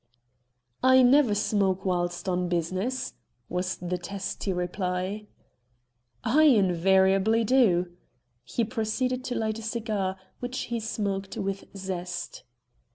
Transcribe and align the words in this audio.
"I 0.81 1.03
never 1.03 1.35
smoke 1.35 1.85
whilst 1.85 2.27
on 2.27 2.49
business," 2.49 3.13
was 3.49 3.75
the 3.77 3.99
testy 3.99 4.51
reply. 4.51 5.27
"I 6.23 6.45
invariably 6.45 7.43
do." 7.43 7.91
He 8.43 8.63
proceeded 8.63 9.23
to 9.25 9.35
light 9.35 9.59
a 9.59 9.61
cigar, 9.61 10.17
which 10.39 10.57
he 10.73 10.79
smoked 10.79 11.37
with 11.37 11.65
zest. 11.77 12.41